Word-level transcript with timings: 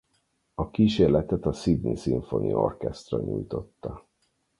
A 0.53 0.69
kíséretet 0.69 1.45
a 1.45 1.51
Sydney 1.53 1.95
Symphony 1.95 2.51
Orchestra 2.53 3.17
nyújtotta. 3.21 4.07